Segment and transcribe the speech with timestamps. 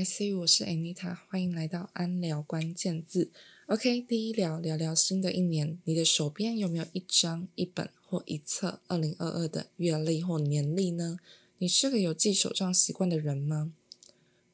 [0.00, 3.30] IC，我是 Anita，欢迎来到安聊关键字。
[3.66, 11.18] OK，第一聊聊聊新的一年，你的手边有没有一张、一本或一册二零二二的月历或年历呢？
[11.58, 13.74] 你是个有记手账习惯的人吗？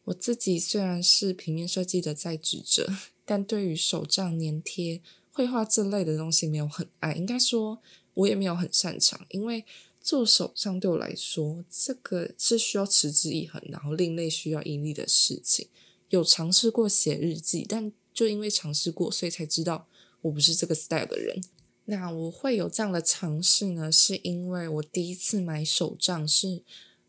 [0.06, 2.92] 我自己虽然是平面设计的在职者，
[3.24, 5.00] 但对于手账、粘贴、
[5.30, 7.80] 绘画这类的东西没有很爱，应该说
[8.14, 9.64] 我也没有很擅长，因为。
[10.06, 15.66] 做手账对我来说，这个是需要持之以恒，然后另类需要毅力的事情。
[16.10, 19.88] 有尝试过写日记，但就因为尝试过，所以才知道
[20.20, 21.42] 我不是这个 style 的人。
[21.86, 26.62] 那我会有这样的尝试呢，是因为我第一次买手账是。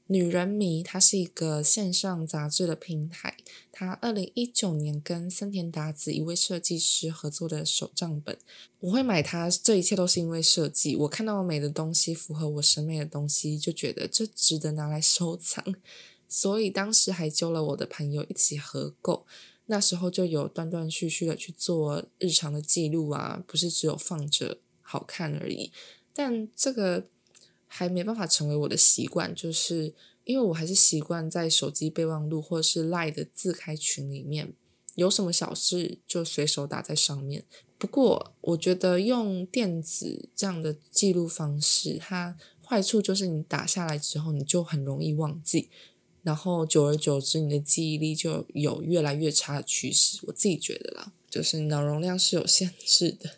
[0.10, 3.36] 女人迷，它是一个线上杂志的平台。
[3.72, 8.38] 它二零一九年跟森田达子一位设计师合作的手账本，
[8.80, 9.50] 我会买它。
[9.50, 10.96] 这一切都是因为设计。
[10.96, 15.76] 我看到美的东西，符合我审美的东西，就觉得这值得拿来收藏。
[16.30, 19.26] 所以当时还揪了我的朋友一起合购。
[19.66, 25.72] 那时候就有断断续续的去做日常的记录啊，不是只有放着好看而已。
[26.14, 27.08] 但这个。
[27.68, 34.54] 还没办法成为我的习惯，就是因为我还是习惯在手机备忘录或者是赖的自开群里面，
[34.96, 37.44] 有什么小事就随手打在上面。
[37.78, 45.70] 不过，我觉得用电子这样的记录方式，它坏处就是你打下来之后，你就很容易忘记，
[46.24, 50.20] 然后久而久之，你的记忆力就有越来越差的趋势。
[50.24, 53.36] 我自己觉得啦，就是脑容量是有限制的。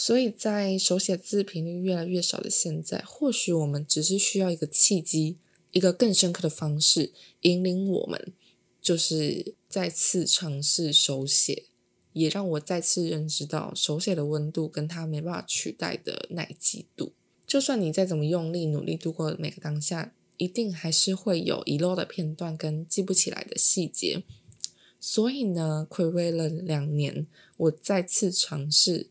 [0.00, 5.38] 所以在手写字频率越来越少的现在，或许我们只是需要一个契机，
[5.72, 7.10] 一个更深刻的方式，
[7.40, 8.32] 引领我们，
[8.80, 11.64] 就是再次尝试手写，
[12.12, 17.12] 也让我再次认知到手写的温度跟它没办法取代的耐记度。
[17.44, 24.22] 就算你再怎么用力努力度过每个当下，一定还是会有遗漏的片段跟记不起来的细节。
[25.00, 27.26] 所以呢，暌违了两年，
[27.56, 29.08] 我再次尝试。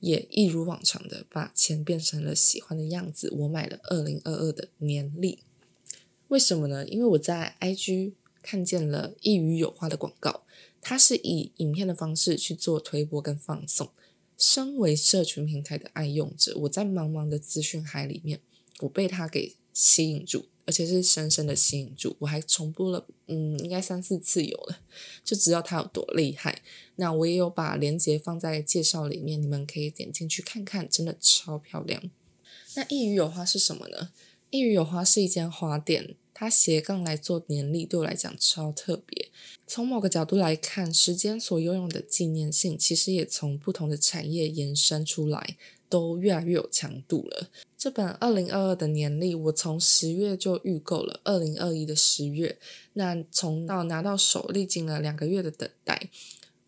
[0.00, 3.30] 也一如往常的把钱变成了喜欢的样子。
[3.30, 5.38] 我买了二零二二的年历，
[6.28, 6.86] 为什么呢？
[6.86, 8.12] 因为我在 IG
[8.42, 10.42] 看见了一语有花的广告，
[10.80, 13.90] 它是以影片的方式去做推播跟放送。
[14.36, 18.40] 身为社群平台的爱用者，我在茫茫的资讯海里面，
[18.80, 20.46] 我被它给吸引住。
[20.70, 24.78] 而且是深深的吸引住，我还重播了，嗯，应该三四次有了，
[25.24, 26.62] 就知道它有多厉害。
[26.94, 32.00] 那我也有把链接放在介绍里面，你们可以点进去看看，真的超漂亮。
[32.76, 34.12] 那一隅有花是什么呢？
[34.50, 39.28] 一隅有花是一间花店，它斜杠来做年历，对我来讲超特别。
[39.66, 45.58] 从某个角度来看，时间所拥有的纪念性，其实也从不同的产业延伸出来。
[45.90, 47.50] 都越来越有强度了。
[47.76, 52.56] 这本二零二二的年历，我从十月就预购了，二零二一的十月，
[52.92, 56.08] 那从到拿到手，历经了两个月的等待。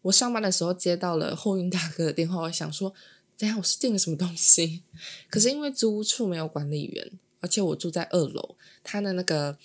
[0.03, 2.93] 我上班的时候接到了后运大哥的电话，我想说，
[3.39, 4.83] 等下我是订了什么东西？
[5.31, 7.13] 可是因为租屋处没有管理员，
[7.43, 9.59] 而且我住在二楼，它的那个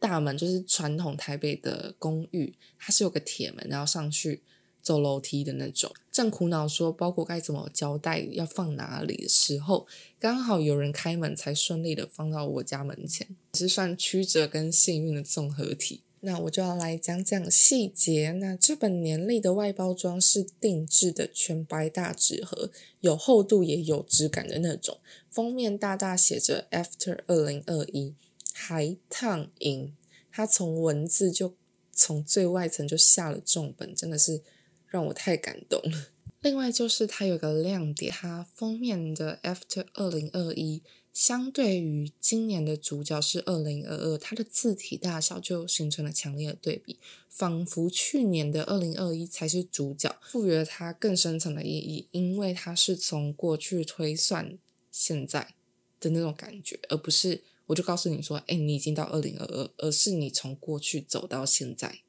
[0.00, 4.42] 大门就是传统台北的公寓，它是有个铁门，然后上去。
[4.80, 9.86] 走楼梯的那种，正苦恼说包裹该怎么交代，要放哪里的时候，
[10.18, 16.00] 刚好有人开门，才顺利的放到我家门前，是算曲折跟幸运的综合体。
[16.20, 18.32] 那我就要来讲讲细节。
[18.32, 22.70] 那这本年历的外包装是定制的全白大纸盒，
[23.00, 24.98] 有厚度也有质感的那种。
[25.30, 28.14] 封面大大写着 After 二零二一，
[28.52, 29.94] 还烫银。
[30.30, 31.54] 它从文字就
[31.92, 34.42] 从最外层就下了重本，真的是。
[34.90, 36.08] 让我太感动了。
[36.40, 40.82] 另外就是它有个亮点，它封面的 After 二零二一，
[41.18, 46.96] 相对于今年的主角是二零二二，它的字体大小就形成了强烈的对比，
[47.28, 54.56] 仿佛去年的二零二一才是主角，赋予了它更深层的意义，因为它是从过去推算
[54.92, 55.56] 现在
[55.98, 62.02] 的那种感觉，而不是我就告诉你说，哎，你已经到二零二二，而是你从过去走到现在，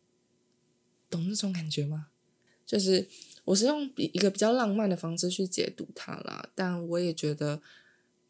[1.10, 2.10] 懂那种感觉吗？
[2.64, 3.08] 就是
[3.46, 7.60] 我是用比一个比较浪漫的方式去解读它啦，但我也觉得，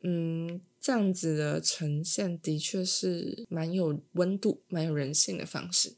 [0.02, 5.96] 嗯，这样子的呈现的确是蛮有温度、蛮有人性的方式。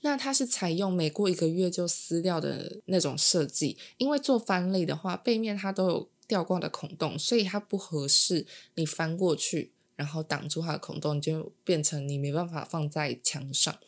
[0.00, 13.78] 那它是采用每过一个月就撕掉的那种设计，因为做翻类的话，背面它都有吊挂的孔洞，所以它不合适你翻过去，然后挡住它的孔洞，就变成你没办法放在墙上。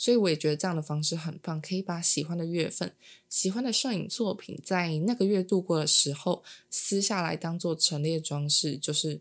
[0.00, 2.94] 所以我也觉得这样的方式很棒，可以把喜欢的月份、
[3.28, 9.20] 喜欢的摄影作品，在那个月度过的时候撕下来当做陈列装饰，就是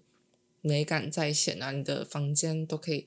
[0.62, 1.72] 美感再现啊！
[1.74, 3.06] 你的房间都可以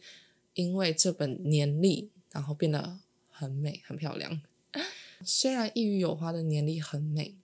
[0.52, 2.98] 因为这本年历，然后变得
[3.30, 4.42] 很美，很漂亮。
[5.24, 7.36] 虽然异域有花的年历很美，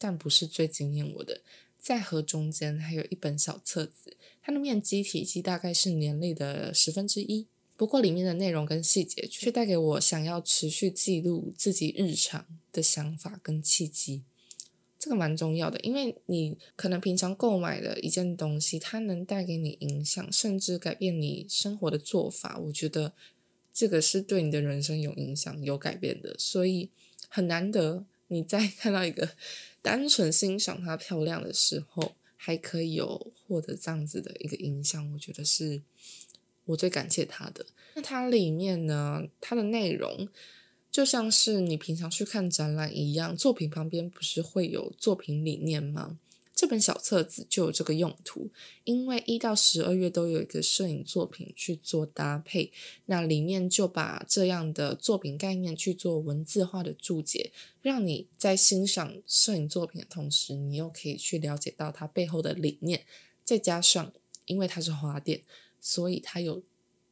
[0.00, 1.42] 但不是最惊艳我的。
[1.78, 7.46] 在盒中间还有一本小册子，它的面积体积大概是年历的十分之一。
[7.76, 14.22] 不过里面的内容跟细节却带给我想要持续记录自己日常的想法跟契机。
[14.98, 22.58] 这个蛮重要的，因为你可能平常购买的一件东西，它能带给你影响，甚至改变你生活的做法。
[22.58, 23.12] 我觉得
[23.72, 26.88] 这个是对你的人生有影响、有改变的，所以
[27.28, 29.36] 很难得你在看到一个
[29.82, 35.12] 单纯欣赏它漂亮的时候，还可以有获得这样子的一个影响。
[35.12, 35.82] 我觉得是
[36.66, 37.66] 我最感谢它的。
[37.94, 40.28] 那它里面呢，它的内容。
[40.92, 46.18] 就像是你平常去看展览一样，作品旁边不是会有作品理念吗？
[46.54, 48.48] 这本小册子就有这个用途，
[48.84, 52.72] 因为一到十二月都有一个摄影作品去做搭配，
[53.04, 57.52] 那里面就把这样的作品概念去做文字化的注解，
[57.82, 63.04] 让你在欣赏摄影作品的同时，你又可以去了解到它背后的理念。
[63.44, 64.14] 再加上，
[64.46, 65.42] 因为它是花店，
[65.88, 66.64] 所以他有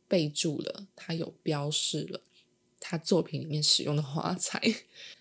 [0.09, 2.21] 备注了，他有标示了。
[2.81, 4.61] 他作品里面使用的花材，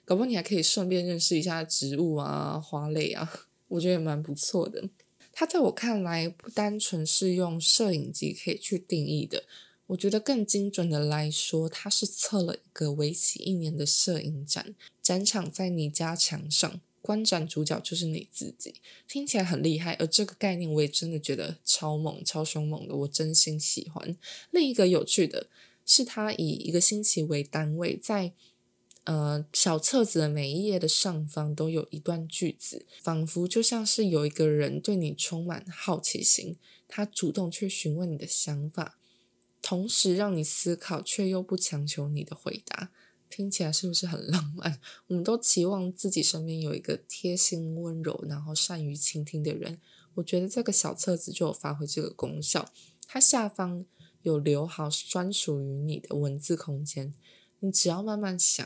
[0.03, 3.31] 搞不好你还可以顺便认识一下植物啊、花类啊，
[3.67, 4.89] 我觉得也蛮不错的。
[5.31, 9.43] 它在我看来，不单纯是用摄影机可以去定义的，
[9.85, 14.73] 我觉得更精准的来说，它是测了一个为期一年的摄影展，
[15.03, 18.73] 展场在你家墙上，观展主角就是你自己，
[19.07, 19.93] 听起来很厉害。
[19.99, 24.17] 而这个概念，我也真的觉得超猛、超凶猛的，我真心喜欢。
[24.49, 25.45] 另一个有趣的。
[25.85, 28.31] 是他以一个星期为单位，在
[29.03, 36.55] 呃小册子的每一页的上方都有一段句子，仿佛就像是有一个人对你充满好奇心，
[36.87, 38.97] 他主动去询问你的想法，
[39.61, 42.91] 同时让你思考，却又不强求你的回答。
[43.33, 44.79] 听起来是不是很浪漫？
[45.07, 49.79] 我们都期望自己身边有一个贴心、温柔，然后善于倾听的人。
[50.15, 52.69] 我觉得这个小册子就有发挥这个功效。
[53.07, 53.85] 它下方。
[54.23, 57.13] 有留好专属于你的文字空间，
[57.59, 58.65] 你只要慢慢想，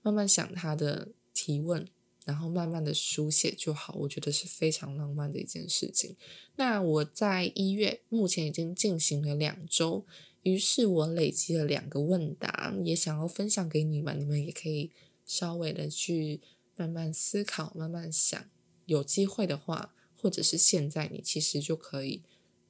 [0.00, 1.88] 慢慢想他的提问，
[2.24, 3.94] 然后慢慢的书写就好。
[3.94, 6.16] 我觉得是非常浪漫的一件事情。
[6.54, 10.06] 那我在一月目前已经进行了两周，
[10.42, 14.90] 于是我累积了两个问答，也想要分享给你们，你们也可以
[15.24, 16.40] 稍微的去
[16.76, 18.44] 慢慢思考，慢慢想。
[18.86, 22.22] 有机会的话，或者是现在，你其实就可以。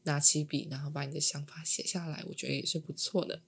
[0.04, 3.40] 拿起笔，然后把你的想法写下来，我觉得也是不错的。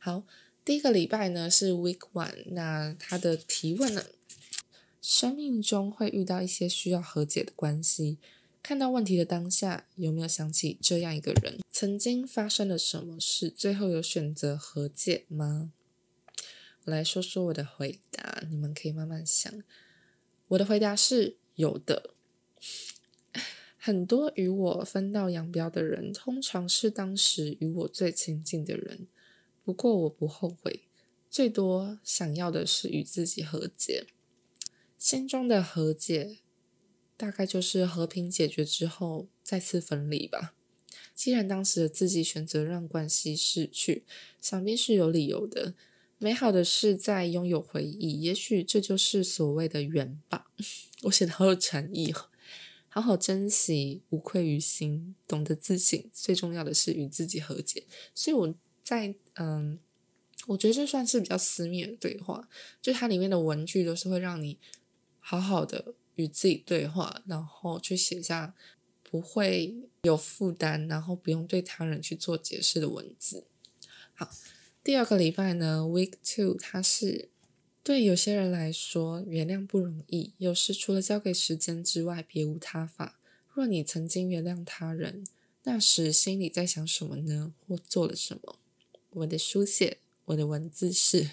[0.00, 0.26] 好，
[0.64, 4.06] 第一个礼拜呢是 Week One，那他的提问呢？
[5.00, 8.18] 生命中会遇到一些需要和解的关系，
[8.62, 11.58] 看到问题的当下，有没有想起这样一个人？
[11.68, 13.50] 曾经发生了什么事？
[13.50, 15.72] 最后有选择和解吗？
[16.84, 19.52] 我来说说我的回答，你们可以慢慢想。
[20.48, 22.14] 我的回答是有的。
[23.76, 29.08] 很多与我分道扬镳的人，通常是当时与我最亲近的人。
[29.64, 30.82] 不过我不后悔，
[31.28, 34.06] 最多想要的是与自己和解。
[34.96, 36.38] 心中的和解，
[37.22, 40.56] 大概就是和平解决之后再次分离吧。
[41.14, 44.02] 既然当时的自己选择让关系逝去，
[44.40, 45.74] 想必是有理由的。
[46.18, 50.50] 美好的是在拥有回忆，也许这就是所谓的缘吧。
[51.02, 52.12] 我写的好有诚意。
[52.88, 56.04] 好好珍惜，无愧于心，懂得自省。
[56.12, 57.84] 最重要的是与自己和解。
[58.12, 59.78] 所以我在嗯，
[60.48, 62.48] 我觉得这算是比较私密的对话，
[62.82, 64.58] 就它里面的文句都是会让你
[65.20, 68.54] 好好的与自己对话，然后去写下
[69.02, 73.44] 不会有负担，然后不用对他人去做解释的文字。
[74.14, 74.30] 好，
[74.84, 77.28] 第二个礼拜呢，Week Two，它是。
[77.84, 83.18] 对有些人来说，原谅不容易，有时除了交给时间之外，别无他法。
[83.52, 85.26] 若你曾经原谅他人，
[85.64, 87.52] 那时心里在想什么呢？
[87.66, 88.60] 或做了什么？
[89.10, 91.30] 我的书写，我的文字是：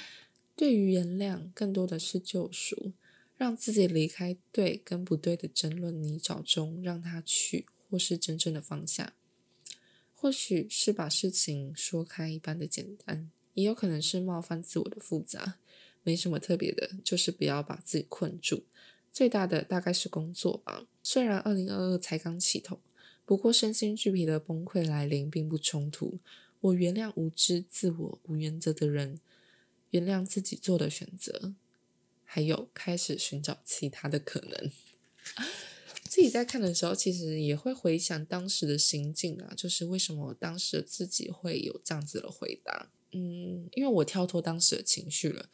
[0.56, 2.92] 对于原谅，更多的是救赎，
[3.42, 9.14] 让自己离开对跟不对的争论泥沼中，让他去，或是真正的放下。
[10.14, 15.58] 或许是把事情说开一般的简单，也有可能是冒犯自我的复杂。
[16.04, 18.62] 没什么特别的，就是不要把自己困住。
[19.10, 20.86] 最大的大概是工作吧。
[21.02, 22.78] 虽然二零二二才刚起头，
[23.26, 26.20] 不过身心俱疲的崩溃来临并不冲突。
[26.60, 29.18] 我原谅无知、自我、无原则的人，
[29.90, 31.54] 原谅自己做的选择，
[32.34, 34.70] 还有开始寻找其他的可能。
[36.04, 42.90] 自己在看的时候，其实也会回想当时的心境啊，就是为什么当时自己会有这样子的回答。
[43.10, 45.50] 嗯，因为我跳脱当时的情绪了，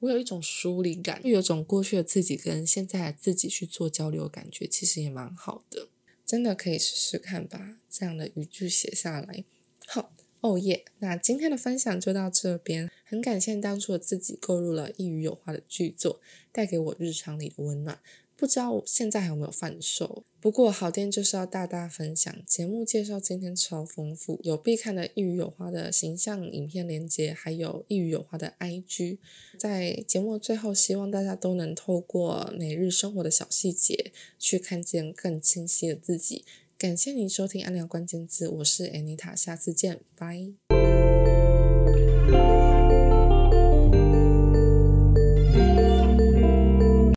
[0.00, 5.86] 我有一种疏离感，有种过去的自己跟现在自己去做交流，感觉其实也蛮好的，
[6.26, 7.78] 真的可以试试看吧。
[7.88, 9.44] 这样的语句写下来，
[9.86, 10.12] 好。
[10.40, 10.84] 哦耶！
[11.00, 16.20] 那今天的分享就到这边，很感谢当初的自己购入了一语有话的巨作，
[16.52, 17.98] 带给我日常里的温暖。
[18.36, 20.22] 不知道现在还有没有贩售？
[20.40, 22.32] 不过好店就是要大大分享。
[22.46, 29.16] 节目介绍今天超丰富，有必看的一语有花的形象影片连接，还有一语有花的 IG。
[29.58, 36.44] 在节目最后，希望大家都能透过每日生活的小细节，去看见更清晰的自己。
[36.76, 40.77] 感谢您收听《安聊关键字》，我是 Anita，下次见，拜。